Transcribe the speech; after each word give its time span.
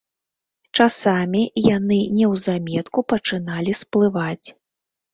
Часамі 0.77 1.43
яны 1.77 1.99
неўзаметку 2.17 3.07
пачыналі 3.17 3.81
сплываць. 3.85 4.47